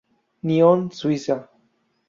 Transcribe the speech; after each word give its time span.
Nyon, 0.47 0.89
Suiza. 0.97 1.37